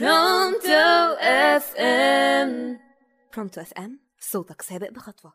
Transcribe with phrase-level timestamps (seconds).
[0.00, 2.78] برونتو FM
[3.36, 5.32] برونتو FM صوتك سابق بخطوة.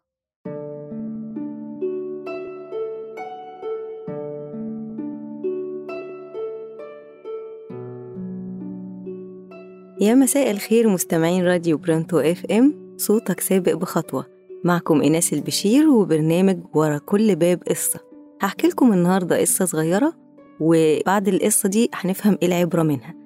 [10.01, 14.25] يا مساء الخير مستمعين راديو برونتو FM صوتك سابق بخطوة.
[14.63, 17.99] معكم إيناس البشير وبرنامج ورا كل باب قصة.
[18.41, 20.13] هحكي لكم النهاردة قصة صغيرة
[20.59, 23.16] وبعد القصة دي هنفهم إيه العبرة منها.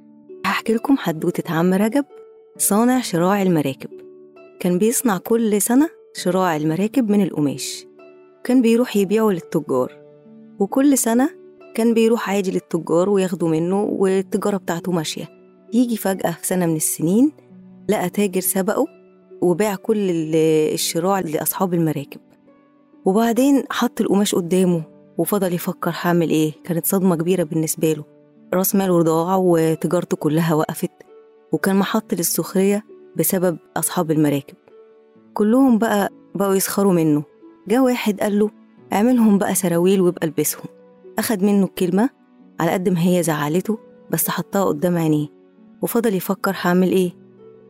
[0.62, 2.06] هحكي لكم حدوتة عم رجب؟
[2.58, 3.90] صانع شراع المراكب.
[4.60, 7.86] كان بيصنع كل سنة شراع المراكب من القماش.
[8.44, 10.02] كان بيروح يبيعه للتجار.
[10.60, 11.30] وكل سنة
[11.76, 15.30] كان بيروح عادي للتجار وياخدوا منه والتجارة بتاعته ماشية.
[15.74, 17.32] يجي فجأة في سنة من السنين
[17.90, 18.86] لقى تاجر سبقه
[19.42, 22.20] وباع كل ال- الشراع لأصحاب المراكب.
[23.06, 24.84] وبعدين حط القماش قدامه
[25.18, 28.21] وفضل يفكر هعمل إيه؟ كانت صدمة كبيرة بالنسبة له.
[28.54, 30.92] راس ماله ضاع وتجارته كلها وقفت
[31.52, 32.84] وكان محط للسخرية
[33.16, 34.56] بسبب أصحاب المراكب.
[35.34, 37.24] كلهم بقى بقوا يسخروا منه.
[37.68, 38.50] جه واحد قال له
[38.94, 40.66] اعملهم بقى سراويل وابقى البسهم.
[41.20, 42.10] أخد منه الكلمة
[42.60, 43.78] على قد ما هي زعلته
[44.10, 45.28] بس حطها قدام عينيه
[45.82, 47.12] وفضل يفكر هعمل إيه.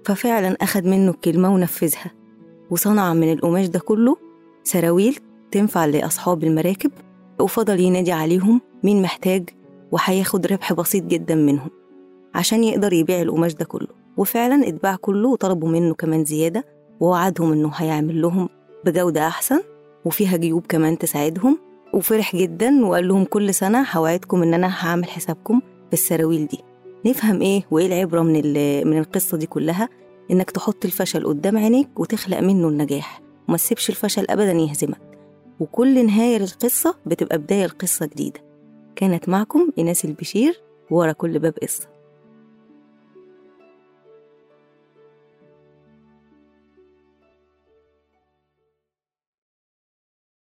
[0.06, 2.12] ففعلا أخد منه الكلمة ونفذها
[2.72, 4.18] وصنع من القماش ده كله
[4.64, 5.20] سراويل
[5.52, 6.92] تنفع لأصحاب المراكب
[7.40, 9.50] وفضل ينادي عليهم مين محتاج
[9.92, 11.70] وهياخد ربح بسيط جدا منهم
[12.36, 13.88] عشان يقدر يبيع القماش ده كله.
[14.18, 16.66] وفعلا اتباع كله وطلبوا منه كمان زيادة
[17.00, 18.50] ووعدهم إنه هيعمل لهم
[18.86, 19.60] بجودة أحسن
[20.06, 21.58] وفيها جيوب كمان تساعدهم.
[21.94, 26.60] وفرح جدا وقال لهم كل سنة هوعدكم إن أنا هعمل حسابكم بالسراويل دي.
[27.06, 28.34] نفهم إيه وإيه العبرة من,
[28.88, 29.90] من القصة دي كلها؟
[30.32, 33.22] إنك تحط الفشل قدام عينيك وتخلق منه النجاح.
[33.48, 35.02] وما تسيبش الفشل أبدا يهزمك.
[35.60, 38.51] وكل نهاية للقصة بتبقى بداية لقصة جديدة.
[39.02, 42.01] كانت معكم إناس البشير ورا كل باب قصة.